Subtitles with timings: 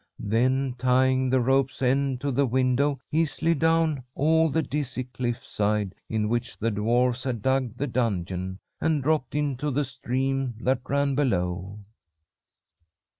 [0.17, 5.93] Then tying the rope's end to the window, he slid down all the dizzy cliffside
[6.09, 11.13] in which the dwarfs had dug the dungeon, and dropped into the stream that ran
[11.13, 11.77] below.